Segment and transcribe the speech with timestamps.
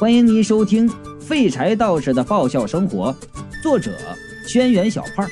[0.00, 0.88] 欢迎您收听
[1.20, 3.12] 《废柴道士的爆笑生活》，
[3.62, 3.94] 作者：
[4.46, 5.28] 轩辕小胖，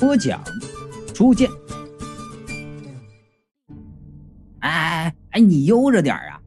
[0.00, 0.42] 播讲：
[1.12, 1.50] 初见。
[4.60, 6.40] 哎哎哎，你悠着点啊！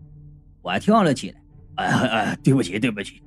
[0.63, 1.35] 我跳了起来。
[1.75, 3.21] 哎哎，对不起对不起，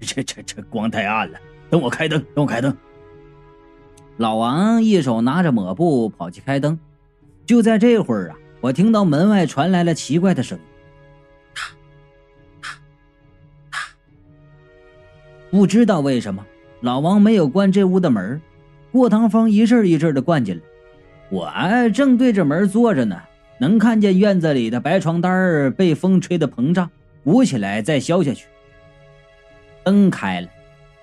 [0.00, 1.38] 这这这光太暗了，
[1.70, 2.76] 等我开灯，等我开灯。
[4.18, 6.78] 老王一手拿着抹布跑去开灯。
[7.46, 10.64] 就在这会儿啊，我听到门外传来了奇怪的声音。
[15.56, 16.44] 不知道为什么，
[16.82, 18.42] 老王没有关这屋的门，
[18.92, 20.62] 过堂风一阵一阵的灌进来。
[21.30, 21.50] 我
[21.94, 23.18] 正对着门坐着呢，
[23.58, 26.90] 能看见院子里的白床单被风吹得膨胀，
[27.24, 28.46] 鼓起来再消下去。
[29.82, 30.48] 灯开了，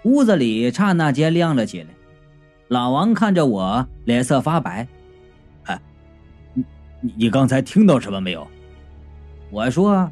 [0.03, 1.88] 屋子里刹那间亮了起来。
[2.67, 4.88] 老王看着我，脸色发白
[5.65, 5.81] ：“哎，
[6.54, 6.63] 你
[7.17, 8.48] 你刚才听到什么没有？”
[9.49, 10.12] 我说：“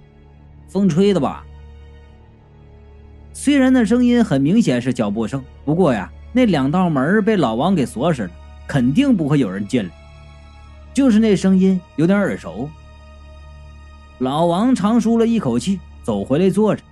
[0.68, 1.46] 风吹的吧。”
[3.34, 8.30] 虽然那声音很明显是脚步声，不过呀，那两道门被老王给锁死了，
[8.68, 9.92] 肯定不会有人进来。
[10.94, 12.70] 就是那声音有点耳熟。
[14.20, 16.84] 老王长舒了一口气，走回来坐着。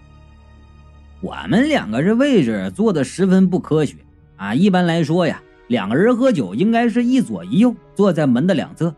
[1.22, 3.98] 我们两个这位置坐的十分不科学
[4.38, 4.56] 啊！
[4.56, 8.96] 一般来说呀，两个人喝酒应该是一左一右坐在门的两侧，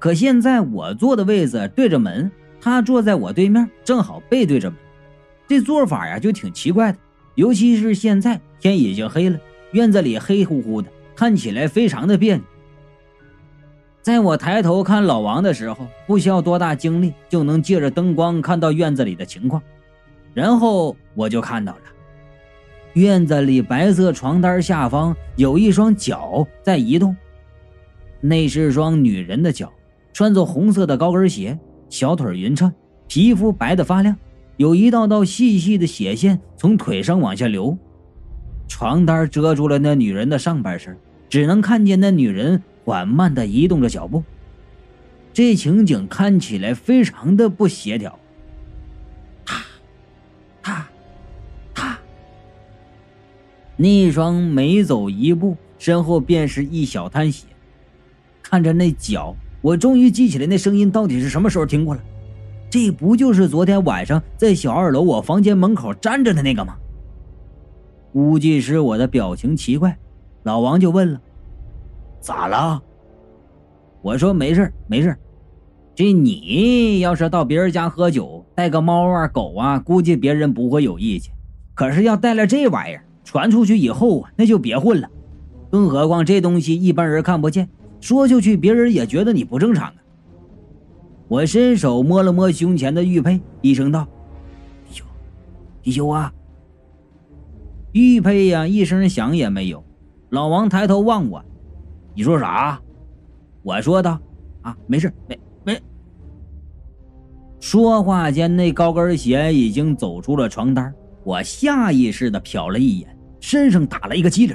[0.00, 2.28] 可现在我坐的位子对着门，
[2.60, 4.78] 他坐在我对面，正好背对着门。
[5.46, 6.98] 这做法呀，就挺奇怪的，
[7.34, 9.38] 尤其是现在天已经黑了，
[9.72, 12.44] 院子里黑乎乎的，看起来非常的别扭。
[14.02, 19.62] 在我抬头看老王的时候，不需要多大精力就能借着灯光看到院子里的情况，
[20.34, 21.80] 然后我就看到了，
[22.94, 27.16] 院子里白色床单下方有一双脚在移动，
[28.20, 29.72] 那是双女人的脚，
[30.12, 32.72] 穿着红色的高跟鞋，小腿匀称，
[33.08, 34.14] 皮肤白的发亮。
[34.56, 37.76] 有一道道细细的血线从腿上往下流，
[38.68, 40.96] 床单遮住了那女人的上半身，
[41.28, 44.22] 只能看见那女人缓慢地移动着脚步。
[45.32, 48.16] 这情景看起来非常的不协调。
[49.44, 49.64] 他，
[50.62, 50.88] 他，
[51.74, 51.98] 他，
[53.76, 57.46] 那双每走一步，身后便是一小滩血。
[58.40, 62.00] 看着那脚，我终于记起来那声音到底是什么时候听过了。
[62.74, 66.74] 这不就是昨天晚上在小二楼我房间门口站着的那个吗？
[68.12, 69.96] 估计是我的表情奇怪，
[70.42, 71.20] 老王就问了
[72.18, 72.82] ：“咋了？”
[74.02, 75.16] 我说：“没事没事
[75.94, 81.32] 这你要是到别人家喝酒，带个猫啊狗啊，估计别人不会有意见。
[81.74, 85.08] 可是要带了这玩意儿，传出去以后啊，那就别混了。
[85.70, 87.68] 更何况这东西一般人看不见，
[88.00, 89.94] 说出去别人也觉得你不正常啊。”
[91.28, 94.06] 我伸手摸了摸胸前的玉佩，低声道
[94.86, 95.04] ：“地球，
[95.82, 96.32] 地球啊！”
[97.92, 99.82] 玉佩呀，一声响也没有。
[100.30, 101.42] 老王抬头望我
[102.14, 102.80] ：“你说啥？”
[103.62, 104.20] 我说道
[104.62, 105.82] ：“啊，没事，没没。”
[107.58, 110.92] 说话间，那高跟鞋已经走出了床单。
[111.22, 114.54] 我下意识的瞟了一眼，身上打了一个激灵。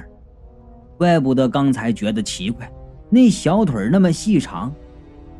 [0.97, 2.71] 怪不得刚才觉得奇怪，
[3.09, 4.71] 那小腿那么细长。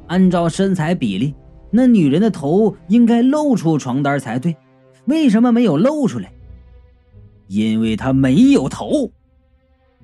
[0.09, 1.34] 按照身材比例，
[1.72, 4.56] 那女人的头应该露出床单才对，
[5.06, 6.31] 为什么没有露出来？
[7.47, 9.12] 因为她没有头，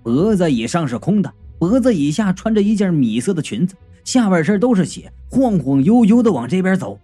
[0.02, 7.00] 脖子以上是空的，脖子以下穿着一件米色的裙子，下半身都是血，晃晃悠悠的往这边走。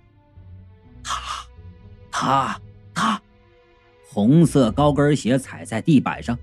[1.04, 1.22] 他，
[2.12, 2.62] 他，
[2.94, 3.22] 他，
[4.08, 6.38] 红色高跟鞋踩在地板上，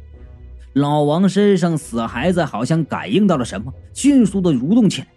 [0.73, 5.09] 老王身上死孩子好像感应到了什么，迅速的蠕动起来。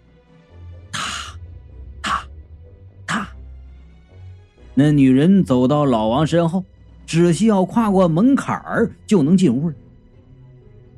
[4.74, 6.64] 那女人走到老王身后，
[7.04, 9.70] 只需要跨过门槛儿就能进屋。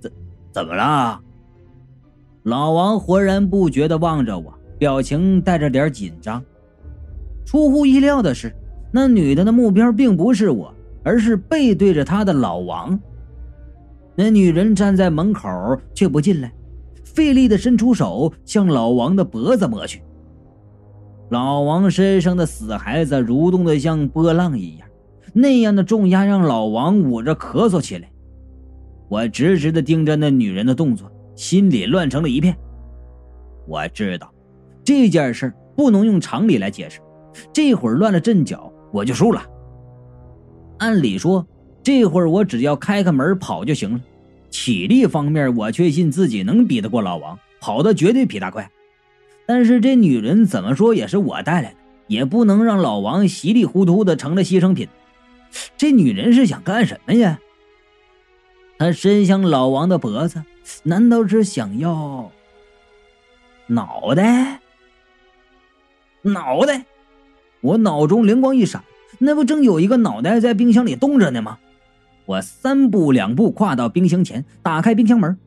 [0.00, 0.12] 怎
[0.52, 1.20] 怎么了？
[2.44, 6.42] 老王浑然不觉的望着我，表情带着点紧张。
[7.44, 8.54] 出乎意料的是，
[8.92, 12.98] 那女的的目标并不是我，而是背对着她的老王。
[14.14, 15.48] 那女人站在门口
[15.92, 16.52] 却不进来，
[17.02, 20.00] 费力的伸出手向老王的脖子摸去。
[21.30, 24.88] 老王身上的死孩子蠕动的像波浪一样，
[25.32, 28.10] 那样的重压让老王捂着咳嗽起来。
[29.08, 32.56] 我直直的盯着那女人的动作，心里乱成了一片。
[33.66, 34.32] 我知道
[34.84, 37.00] 这件事不能用常理来解释，
[37.52, 39.42] 这会儿乱了阵脚，我就输了。
[40.78, 41.46] 按理说，
[41.82, 44.00] 这会儿我只要开开门跑就行了。
[44.50, 48.70] 体力方面，我确信自己能比得过老王，跑的绝对比他快。
[49.46, 51.76] 但是这女人怎么说也是我带来的，
[52.06, 54.88] 也不能让老王稀里糊涂的成了牺牲品。
[55.76, 57.38] 这女人是想干什么呀？
[58.78, 60.42] 她伸向老王的脖子，
[60.82, 62.30] 难道是想要
[63.66, 64.60] 脑袋？
[66.22, 66.84] 脑袋！
[67.60, 68.82] 我脑中灵光一闪，
[69.18, 71.58] 那不正有一个脑袋在冰箱里冻着呢吗？
[72.26, 75.38] 我三步两步跨到冰箱前，打开冰箱门，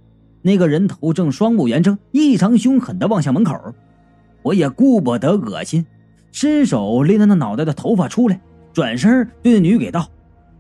[0.44, 3.74] 那个人头正双目圆睁，异常凶狠的望向门口。
[4.48, 5.86] 我也顾不得恶心，
[6.32, 8.40] 伸手拎着那脑袋的头发出来，
[8.72, 10.10] 转身对那女鬼道：“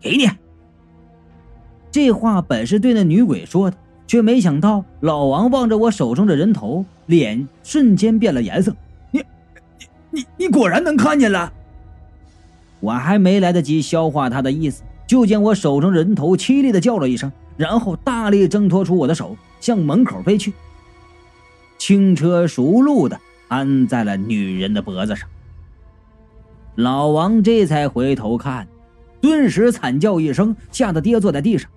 [0.01, 0.29] 给你。”
[1.89, 8.75] 这话本是对那女鬼说的，却没想到老王望着我手中的人头，脸瞬间变了颜色。
[9.09, 9.19] 你、
[10.11, 11.53] 你、你、你果然能看见了！
[12.81, 20.51] 我还没来得及消化他的意思，就见我手中人头凄厉的叫了一声，然后大力挣脱出我的手，向门口飞去，
[21.79, 25.27] 轻车熟路的安在了女人的脖子上。
[26.75, 28.67] 老王这才回头看，
[29.19, 31.69] 顿时惨叫一声，吓得跌坐在地上。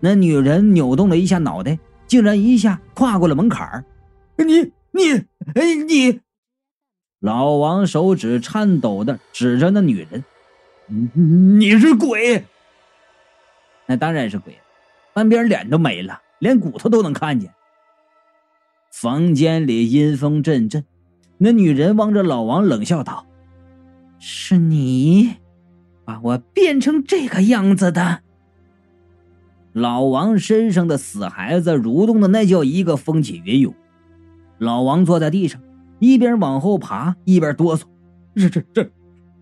[0.00, 3.84] 那女人扭动了一下脑袋，竟然一下跨过了门槛儿。
[4.36, 5.12] 你你
[5.54, 6.20] 哎你！
[7.20, 10.24] 老王手指颤抖的指着那女人
[11.58, 12.44] ：“你是鬼？
[13.86, 14.56] 那当然是鬼，
[15.12, 17.52] 半边脸都没了，连骨头都能看见。”
[19.00, 20.84] 房间里阴风阵阵，
[21.36, 23.26] 那女人望着老王冷笑道
[24.18, 25.36] ：“是你
[26.04, 28.22] 把我变成这个样子的。”
[29.72, 33.72] 老王身上的死孩子蠕动的那叫一个风起云涌。
[34.58, 35.62] 老王坐在地上，
[36.00, 37.84] 一边往后爬，一边哆嗦
[38.34, 38.90] ：“这、这、这，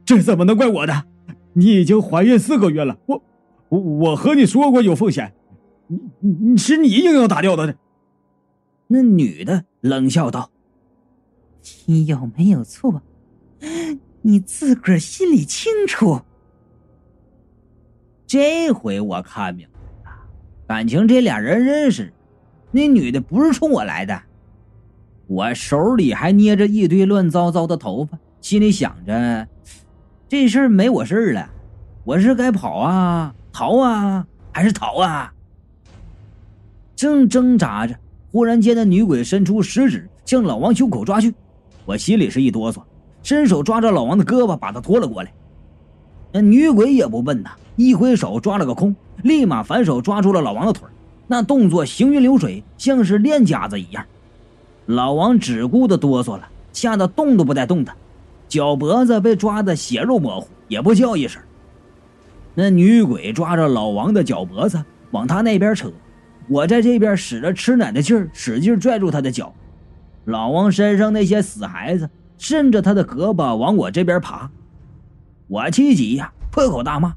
[0.04, 1.04] 这怎么能怪我的？
[1.54, 3.22] 你已经怀孕四个月了，我、
[3.70, 5.32] 我、我和你说过有风险，
[5.88, 7.74] 你、你是你硬要打掉的。”
[8.88, 10.50] 那女的冷笑道
[11.86, 13.02] ：“你有没有错？
[14.22, 16.20] 你自个儿心里清楚。
[18.26, 19.68] 这回我看明
[20.04, 20.16] 白了。”
[20.66, 22.12] 感情这俩人认识，
[22.70, 24.22] 那女的不是冲我来的。
[25.28, 29.48] 我手里还捏着一堆乱糟糟的头发，心里想着，
[30.28, 31.50] 这事儿没我事儿了，
[32.04, 35.32] 我是该跑啊、逃啊，还是逃啊？
[36.94, 37.96] 正挣扎着，
[38.32, 41.34] 忽然间那女鬼伸出食指向老王胸口抓去，
[41.84, 42.82] 我心里是一哆嗦，
[43.22, 45.32] 伸手抓着老王的胳膊，把他拖了过来。
[46.32, 48.94] 那女鬼也不笨呐，一挥手抓了个空。
[49.22, 50.86] 立马反手抓住了老王的腿，
[51.26, 54.04] 那动作行云流水，像是练家子一样。
[54.84, 57.92] 老王只顾得哆嗦了，吓得动都不带动的，
[58.46, 61.40] 脚脖子被抓得血肉模糊，也不叫一声。
[62.54, 65.90] 那女鬼抓着老王的脚脖子往他那边扯，
[66.48, 69.52] 我在这边使着吃奶的劲儿，使劲拽住他的脚。
[70.24, 72.08] 老王身上那些死孩子
[72.38, 74.50] 顺着他的胳膊往我这边爬，
[75.48, 77.14] 我气急呀，破口大骂：“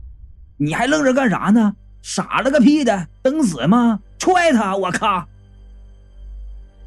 [0.58, 4.00] 你还愣着干啥呢？”傻了个屁的，等死吗？
[4.18, 4.76] 踹他！
[4.78, 5.28] 我靠！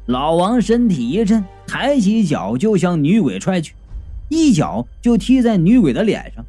[0.07, 3.75] 老王身体一震，抬起脚就向女鬼踹去，
[4.27, 6.43] 一脚就踢在女鬼的脸上。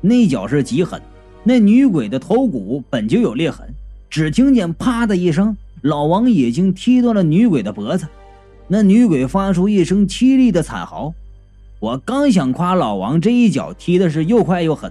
[0.00, 1.02] 那脚是极狠，
[1.42, 3.68] 那女鬼的头骨本就有裂痕。
[4.08, 8.06] 只听见啪的一声，老王已经踢断了女鬼的脖子。
[8.68, 11.12] 那女鬼发出一声凄厉的惨嚎。
[11.78, 14.90] 我刚想夸老王这一脚踢的是又快又狠，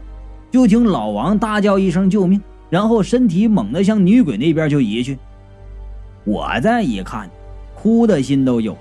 [0.51, 2.41] 就听老王大叫一声救命。
[2.69, 5.17] 然后身体猛地向女鬼那边就移去，
[6.25, 7.29] 我再一看，
[7.75, 8.79] 哭的心都有了。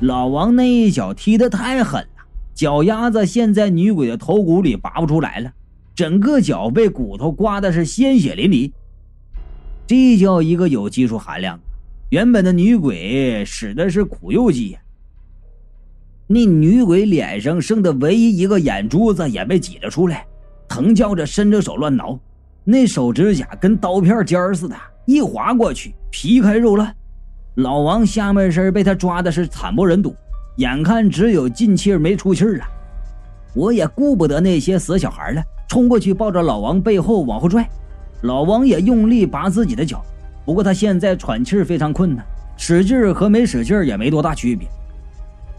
[0.00, 5.50] 老王那一脚踢得太狠了，脚丫子陷在女鬼的头骨里拔不出来了，
[5.94, 8.72] 整个脚被骨头刮的是鲜血淋漓。
[9.86, 11.58] 这叫一个有技术含量！
[12.10, 14.78] 原本的女鬼使的是苦肉计呀。
[16.26, 20.26] 那女鬼脸上剩的唯一一个眼珠子也被挤了出来，
[20.68, 22.18] 疼叫着伸着手乱挠。
[22.64, 24.74] 那手指甲跟刀片尖似的，
[25.04, 26.92] 一划过去，皮开肉烂。
[27.54, 30.14] 老王下半身被他抓的是惨不忍睹，
[30.56, 32.64] 眼看只有进气没出气了。
[33.54, 37.68] 我也顾不得那些死小孩了，冲过去抱着老王背后往后拽。
[38.22, 40.04] 老王也用力拔自己的脚，
[40.44, 42.24] 不过他现在喘气非常困难，
[42.56, 44.66] 使劲和没使劲也没多大区别。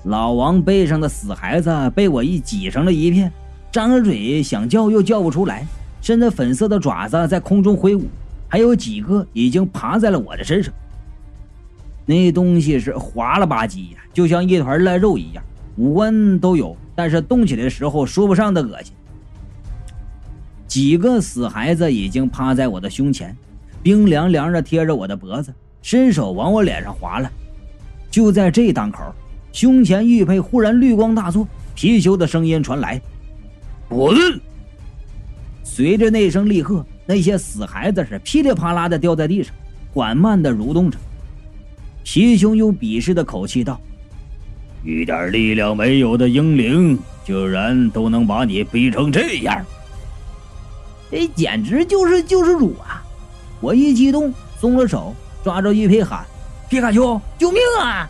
[0.04, 3.32] 老王背上的死孩子被我一挤成了一片，
[3.72, 5.66] 张着嘴想叫又叫不出来。
[6.00, 8.06] 伸着粉色的爪子在空中挥舞，
[8.48, 10.74] 还有几个已经爬在了我的身上。
[12.06, 15.44] 那东西是滑了吧唧呀，就像一团烂肉一样，
[15.76, 18.94] 五官都有，但是动起来的时候说不上的恶心。
[20.68, 23.36] 几个死孩子已经趴在我的胸前，
[23.82, 27.32] 冰凉凉的贴着我的脖子，伸手往我脸上划了。
[28.12, 29.14] 就在这当口，
[29.54, 33.02] 胸前玉佩忽然绿光大作，貔貅的声音传来
[33.88, 34.18] ：“滚！”
[35.64, 39.56] 随着那声厉喝，那些死孩子是噼里啪啦的掉在地上，
[39.94, 40.98] 缓慢的蠕动着。
[42.04, 43.80] 皮兄用鄙视的口气道
[44.84, 49.64] ：“一点力量没有的英灵，竟然都能把你逼成这样！
[51.10, 53.04] 这简直就是救世主啊！”
[53.60, 56.26] 我一激动，松了手，抓着玉佩喊
[56.70, 58.10] ：“皮卡丘，救命啊！”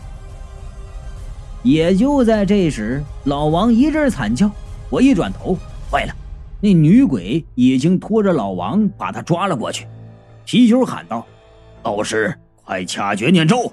[1.62, 4.50] 也就在这时，老王一阵惨叫，
[4.90, 5.56] 我一转头，
[5.90, 6.14] 坏了，
[6.60, 9.86] 那女鬼已经拖着老王把他抓了过去。
[10.44, 11.26] 皮球喊道
[11.82, 13.72] ：“道士，快掐诀念咒！”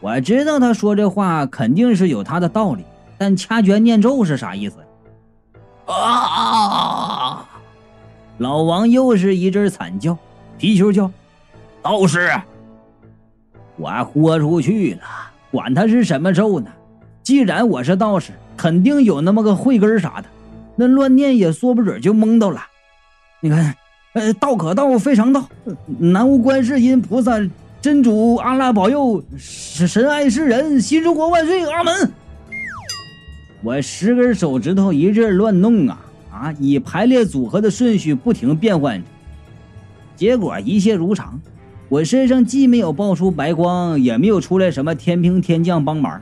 [0.00, 2.84] 我知道他说这话肯定是有他的道理，
[3.16, 4.76] 但掐诀念咒是啥意思？
[5.86, 7.13] 啊！
[8.38, 10.16] 老王又是一阵惨叫，
[10.58, 11.10] 皮球叫
[11.82, 12.30] ：“道士！”
[13.76, 15.00] 我豁出去了，
[15.50, 16.70] 管他是什么咒呢？
[17.22, 20.24] 既然我是道士，肯定有那么个慧根啥的，
[20.76, 22.60] 那乱念也说不准就蒙到了。
[23.40, 23.74] 你看，
[24.14, 25.48] 呃，道可道非常道，
[25.98, 27.40] 南无观世音菩萨。
[27.80, 31.70] 真主阿拉保佑，神神爱世人，新中国万岁！
[31.70, 32.10] 阿门。
[33.62, 36.00] 我十根手指头一阵乱弄啊
[36.44, 39.06] 啊，以排列组合的顺序不停变换着，
[40.14, 41.40] 结果一切如常。
[41.88, 46.20] 我身上既没有爆出白光，也没有出来什么天兵天将帮忙。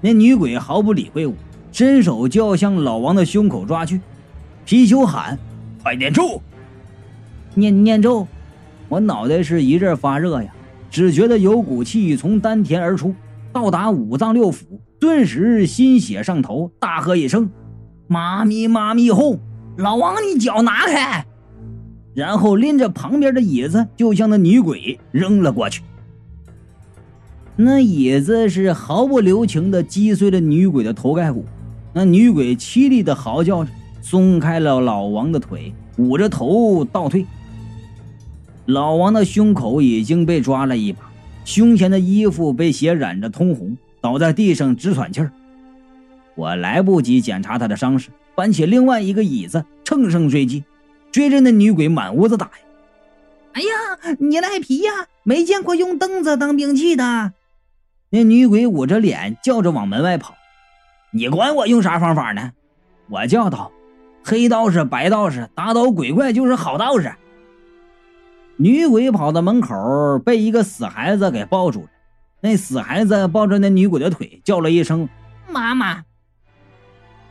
[0.00, 1.34] 那女鬼毫不理会我，
[1.70, 4.00] 伸手就要向老王的胸口抓去。
[4.64, 5.38] 皮球喊
[5.84, 6.42] ：“快念咒！”
[7.54, 8.26] 念念咒，
[8.88, 10.52] 我脑袋是一阵发热呀。
[10.90, 13.14] 只觉得有股气从丹田而出，
[13.52, 14.64] 到达五脏六腑，
[14.98, 17.48] 顿时心血上头，大喝一声
[18.06, 19.38] ：“妈咪妈咪哄！”
[19.76, 21.26] 老王，你脚拿开！
[22.14, 25.82] 然后拎着旁边的椅子就向那女鬼扔了过去。
[27.56, 31.44] 那椅子是毫不留情地击碎了女鬼的头盖骨，
[31.92, 33.70] 那女鬼凄厉地嚎叫着，
[34.00, 37.26] 松开了老王的腿，捂着头倒退。
[38.66, 41.00] 老王的胸口已经被抓了一把，
[41.44, 45.32] 胸前的衣服被血染着通红，倒在地上直喘气儿。
[46.34, 50.64] 我来不及检查他的伤势，搬起另外一个椅子乘胜追击，
[51.12, 52.52] 追着那女鬼满屋子打呀！
[53.52, 55.06] 哎呀，你赖皮呀！
[55.22, 57.32] 没见过用凳子当兵器的。
[58.10, 60.34] 那女鬼捂着脸叫着往门外跑。
[61.12, 62.52] 你管我用啥方法呢？
[63.08, 63.70] 我叫道
[64.24, 67.14] ：“黑道士、白道士，打倒鬼怪就是好道士。”
[68.56, 71.88] 女鬼跑到门口，被一个死孩子给抱住了。
[72.40, 75.08] 那死孩子抱着那女鬼的腿，叫了一声
[75.50, 76.04] “妈妈”。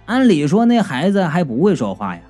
[0.05, 2.21] 按理说那孩子还不会说话呀，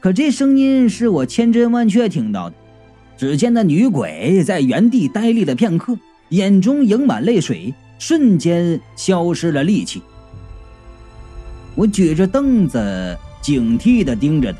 [0.00, 2.56] 可这声音是我千真万确听到的。
[3.16, 5.96] 只见那女鬼在原地呆立了片刻，
[6.30, 10.02] 眼中盈满泪水，瞬间消失了力气。
[11.74, 14.58] 我举着凳子，警惕地盯着她。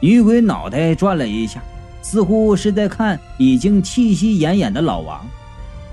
[0.00, 1.62] 女鬼脑袋转了一下。
[2.02, 5.20] 似乎是在看已经气息奄奄的老王，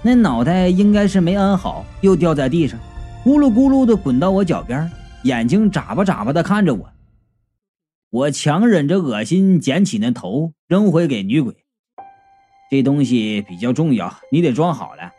[0.01, 2.79] 那脑袋应该是没安好，又掉在地上，
[3.25, 4.89] 咕噜咕噜的滚到我脚边，
[5.27, 6.89] 眼睛眨巴眨巴的看着我。
[8.09, 11.53] 我强忍着恶心，捡起那头扔回给女鬼。
[12.71, 15.13] 这东西比较重要，你得装好了。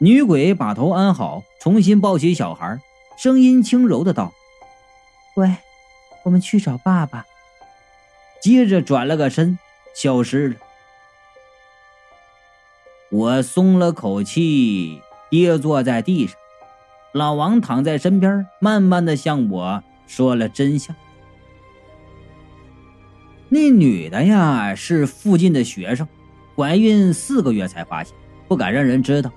[0.00, 2.80] 女鬼把头安好，重新抱起小孩，
[3.16, 4.32] 声音轻柔的道
[5.34, 5.60] ：“乖，
[6.24, 7.24] 我们去找爸爸。”
[8.42, 9.58] 接着转了个身，
[9.94, 10.56] 消失了。
[13.10, 16.39] 我松了口气，跌坐在地上。
[17.12, 20.94] 老王躺在身边，慢慢的向我说了真相。
[23.48, 26.06] 那女的呀，是附近的学生，
[26.56, 28.14] 怀孕四个月才发现，
[28.46, 29.32] 不敢让人知道，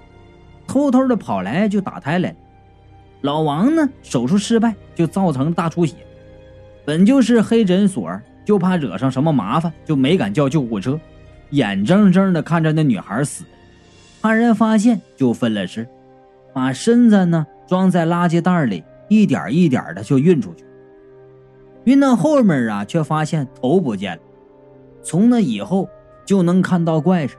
[0.67, 2.35] 偷偷的跑来就打胎来了。
[3.21, 5.95] 老王呢，手术失败，就造成大出血，
[6.85, 8.09] 本就是黑诊所。
[8.45, 10.99] 就怕惹上什么麻烦，就没敢叫救护车，
[11.51, 13.45] 眼睁睁的看着那女孩死，
[14.21, 15.87] 怕人发现就分了尸，
[16.53, 20.63] 把身子呢装在垃圾袋里，一点一点的就运出去。
[21.85, 24.21] 运到后面啊，却发现头不见了。
[25.01, 25.89] 从那以后
[26.25, 27.35] 就能看到怪事，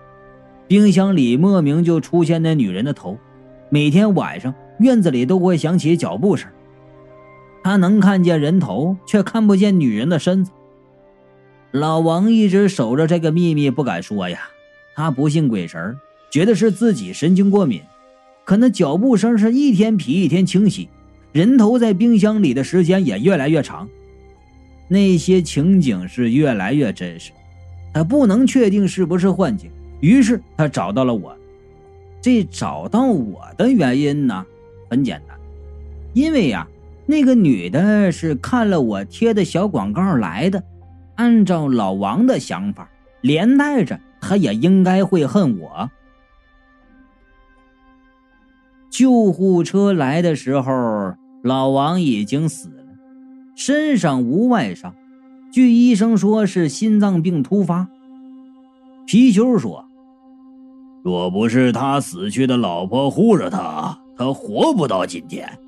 [0.69, 3.17] 冰箱里莫名就出现那女人的头，
[3.71, 6.51] 每天晚上院子里都会响起脚步声。
[7.63, 10.51] 他能看见人头，却看不见女人的身子。
[11.71, 14.41] 老王一直守着这个秘密不敢说呀，
[14.95, 15.97] 他不信鬼神，
[16.31, 17.81] 觉得是自己神经过敏。
[18.45, 20.89] 可那脚步声是一天比一天清晰，
[21.33, 23.89] 人头在冰箱里的时间也越来越长，
[24.87, 27.33] 那些情景是越来越真实。
[27.93, 29.71] 他不能确定是不是幻觉，
[30.01, 31.37] 于是他找到了我。
[32.21, 34.45] 这找到我的原因呢，
[34.91, 35.39] 很简单，
[36.13, 36.67] 因为呀，
[37.07, 40.63] 那个女的是看了我贴的小广告来的，
[41.17, 45.91] 按照老王的想法，连带着她也应该会恨我。
[48.95, 52.85] 救护车来的时候，老王已经死了，
[53.57, 54.95] 身上无外伤，
[55.51, 57.89] 据医生说是心脏病突发。
[59.05, 59.85] 皮球说
[61.03, 65.59] ：“若不是他死去的老婆护着他，他活不到今天。”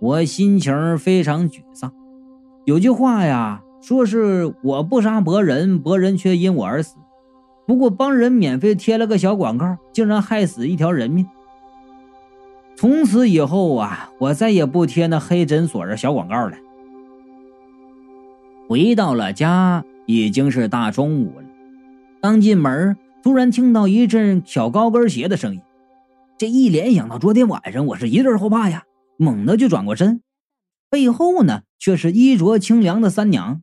[0.00, 1.90] 我心情非常沮丧。
[2.66, 6.96] 有句话呀，说是我不杀伯仁，伯仁却因我而死。
[7.66, 11.26] 不过帮人免费贴了个小广告，竟然害死一条人命。
[12.80, 16.56] 从此以后啊，我再也不贴那黑诊所的小广告了。
[18.66, 21.44] 回到了家，已经是大中午了。
[22.22, 25.60] 刚进门，突然听到一阵小高跟鞋的声音。
[26.38, 28.84] 这一联想到昨天晚上，我是一阵后怕呀。
[29.18, 30.22] 猛地就转过身，
[30.88, 33.60] 背后呢却是衣着清凉的三娘。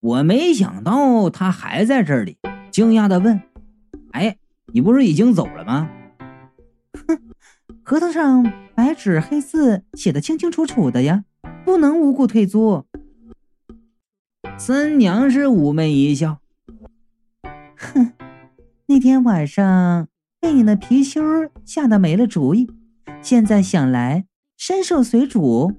[0.00, 2.38] 我没想到她还在这里，
[2.70, 3.42] 惊讶的问
[4.12, 4.38] ：“哎，
[4.72, 5.90] 你不是已经走了吗
[7.06, 7.18] ？”“哼，
[7.86, 11.24] 合同上白纸黑字写的清清楚楚的呀，
[11.66, 12.84] 不能无故退租。”
[14.56, 16.38] 三娘是妩媚一笑
[17.76, 18.12] ：“哼，
[18.86, 20.08] 那天晚上
[20.40, 22.70] 被你那貔貅吓得没了主意。”
[23.20, 24.24] 现在想来，
[24.56, 25.72] 身受随主，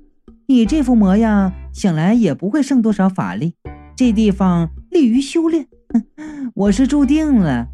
[0.48, 3.56] 你这副模样，想来也不会剩多少法力。
[3.96, 7.70] 这地方利于修炼，哼我是注定了。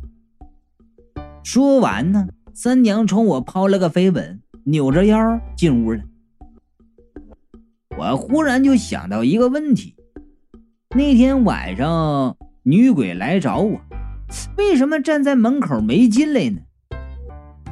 [1.43, 6.03] 说完呢，三娘冲我抛了个飞吻，扭着腰进屋了。
[7.97, 9.95] 我忽然就想到一个问题：
[10.95, 13.79] 那天晚上女鬼来找我，
[14.57, 16.61] 为什么站在门口没进来呢？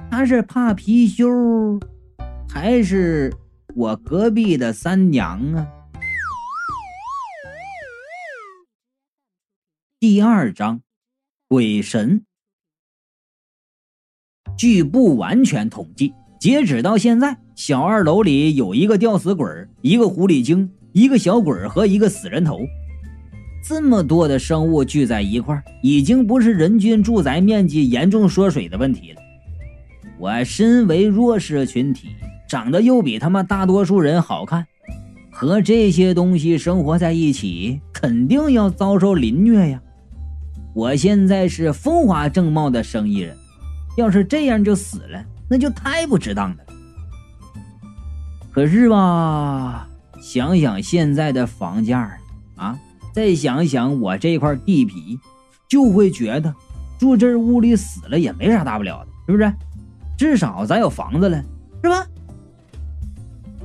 [0.09, 1.81] 她是怕貔貅，
[2.49, 3.33] 还是
[3.75, 5.67] 我隔壁的三娘啊？
[9.99, 10.81] 第二章，
[11.49, 12.25] 鬼神。
[14.59, 19.47] 据不完全统计，截止到现在，小二楼里有一个吊死鬼，
[19.81, 22.59] 一个狐狸精，一个小鬼和一个死人头。
[23.65, 29.21] 这么多的生物聚在一块已经不是人均住宅面积严重缩水的问题了。
[30.19, 32.09] 我身为弱势群体，
[32.45, 34.67] 长得又比他妈大多数人好看，
[35.31, 39.81] 和这些东西生活在一起，肯定要遭受凌虐呀！
[40.75, 43.33] 我现在是风华正茂的生意人，
[43.95, 46.57] 要是这样就死了，那就太不值当了。
[48.51, 49.87] 可是吧，
[50.21, 52.17] 想想现在的房价
[52.55, 52.77] 啊，
[53.13, 55.19] 再想想我这块地皮，
[55.67, 56.53] 就会觉得
[56.97, 59.53] 住这屋里死了也没啥大不了的，是不是？
[60.17, 61.43] 至少咱有房子了，
[61.83, 62.05] 是吧？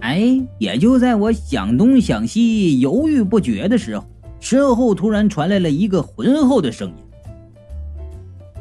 [0.01, 4.05] 哎，也就在我想东想西、犹豫不决的时候，
[4.39, 6.95] 身后突然传来了一个浑厚的声音：“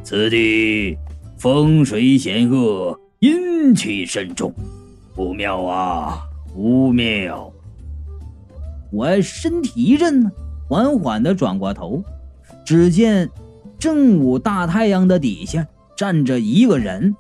[0.04, 0.98] 此地
[1.38, 4.54] 风水险恶，阴气深重，
[5.14, 6.22] 不妙啊，
[6.54, 7.52] 不妙！”
[8.92, 10.32] 我身体一震，
[10.70, 12.04] 缓缓的转过头，
[12.66, 13.30] 只见
[13.78, 15.68] 正午大太阳的底下
[15.98, 17.16] 站着一个人。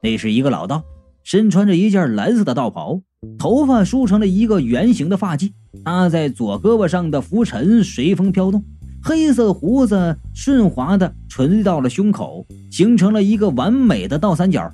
[0.00, 0.82] 那是一个老道，
[1.24, 3.00] 身穿着一件蓝色的道袍，
[3.38, 5.52] 头发梳成了一个圆形的发髻，
[5.84, 8.64] 搭在左胳膊上的拂尘随风飘动，
[9.06, 14.68] 黑色胡子顺滑的垂到了胸口，形成了一个完美的倒三角，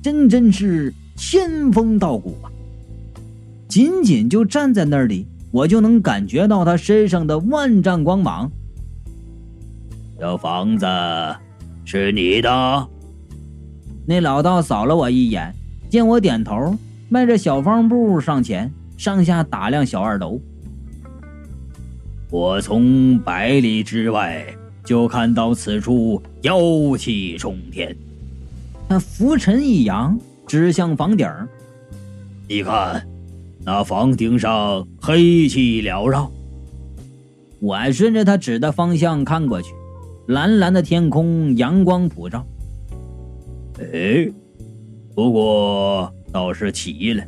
[0.00, 2.46] 真真是仙风道骨啊！
[3.66, 8.48] 仅仅就站在那里，我就能感觉到他身上的万丈光芒。
[10.16, 10.86] 这房子
[11.84, 12.88] 是你的？
[14.06, 15.52] 那老道扫了我一眼，
[15.90, 20.40] 见我点头，迈着小方步上前，上下打量小二楼。
[22.32, 24.42] 我从百里之外
[24.86, 27.94] 就看到此处妖气冲天。
[28.88, 31.28] 他拂尘一扬，指向房顶
[32.48, 33.06] 你看，
[33.62, 36.32] 那房顶上黑气缭绕。
[37.60, 39.74] 我顺着他指的方向看过去，
[40.28, 42.46] 蓝蓝的天空，阳光普照。
[43.78, 44.26] 哎，
[45.14, 47.22] 不过倒是奇了，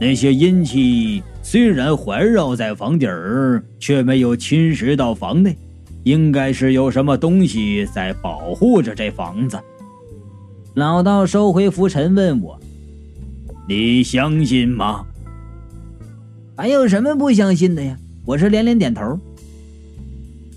[0.00, 5.56] 那些阴气虽然环绕在房顶儿，却没有侵蚀到房内，
[6.04, 9.58] 应该是有什么东西在保护着这房子。
[10.74, 12.58] 老道收回拂尘，问我
[13.68, 15.04] ：“你相信吗？”
[16.56, 17.98] 还有什么不相信的呀？
[18.24, 19.18] 我是连连点头。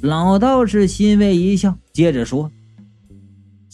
[0.02, 2.52] 老道士欣慰一笑，接着说。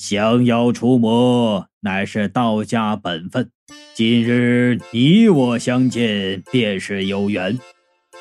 [0.04, 3.52] 降妖除魔乃是道家本分。
[3.94, 7.60] 今日你我相见，便是有缘。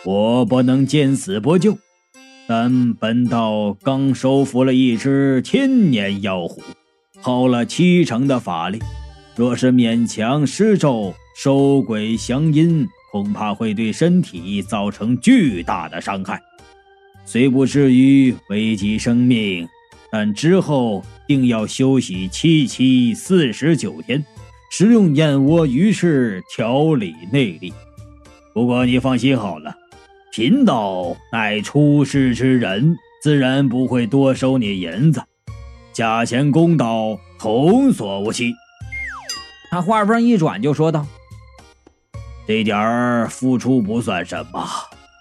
[0.04, 1.78] 我不能见死不救，
[2.46, 6.62] 但本道刚收服了一只千年妖狐，
[7.22, 8.78] 耗了七成的法力。
[9.34, 16.42] 若是勉强施咒收鬼降阴，恐怕会对身体造成巨大的伤害。
[17.24, 19.66] 虽不至于危及生命，
[20.12, 24.24] 但之后定要休息七七四十九天。
[24.72, 27.72] 食用燕窝鱼翅调理内力，
[28.54, 29.74] 不过你放心好了，
[30.32, 35.20] 贫道乃出世之人，自然不会多收你银子，
[35.92, 38.54] 价钱公道，童叟无欺。
[39.72, 41.04] 他话锋一转就说道
[42.46, 44.64] ：“这点儿付出不算什么，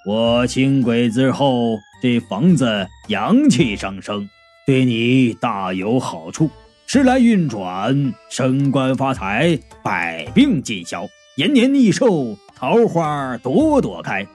[0.05, 4.29] 我清鬼之后，这房子阳气上升，
[4.69, 6.47] 对你大有好处。”
[6.85, 14.27] 时来运转，升官发财，百病尽消，延年益寿，桃花朵朵开。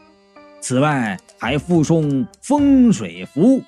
[0.61, 3.63] 此外，还附送风水符，